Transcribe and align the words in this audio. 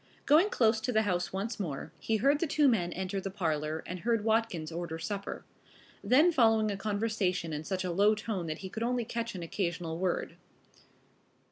Going 0.25 0.49
close 0.49 0.81
to 0.81 0.91
the 0.91 1.03
house 1.03 1.31
once 1.31 1.59
more, 1.59 1.91
he 1.99 2.17
heard 2.17 2.39
the 2.39 2.47
two 2.47 2.67
men 2.67 2.91
enter 2.91 3.21
the 3.21 3.29
parlor 3.29 3.83
and 3.85 3.99
heard 3.99 4.23
Watkins 4.23 4.71
order 4.71 4.97
supper. 4.97 5.45
Then 6.03 6.31
followed 6.31 6.71
a 6.71 6.75
conversation 6.75 7.53
in 7.53 7.63
such 7.65 7.83
a 7.83 7.91
low 7.93 8.15
tone 8.15 8.47
that 8.47 8.57
he 8.65 8.69
could 8.69 8.81
only 8.81 9.05
catch 9.05 9.35
an 9.35 9.43
occasional 9.43 9.99
word. 9.99 10.37